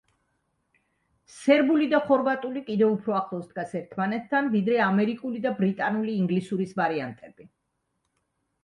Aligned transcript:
სერბული 1.33 1.89
და 1.91 1.99
ხორვატული 2.07 2.63
კიდევ 2.71 2.95
უფრო 2.95 3.15
ახლოს 3.19 3.45
დგას 3.51 3.77
ერთმანეთთან 3.83 4.51
ვიდრე 4.57 4.81
ამერიკული 4.89 5.45
და 5.47 5.53
ბრიტანული 5.61 6.19
ინგლისურის 6.25 6.77
ვარიანტები. 6.83 7.53